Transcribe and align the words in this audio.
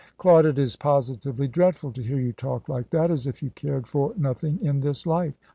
"Claude, 0.17 0.47
it 0.47 0.57
is 0.57 0.75
positively 0.75 1.47
dreadful 1.47 1.91
to 1.91 2.01
hear 2.01 2.17
you 2.17 2.33
talk 2.33 2.67
like 2.67 2.89
that, 2.89 3.11
as 3.11 3.27
if 3.27 3.43
you 3.43 3.51
cared 3.51 3.85
for 3.85 4.15
nothing 4.17 4.57
in 4.65 4.79
this 4.79 5.05
life." 5.05 5.35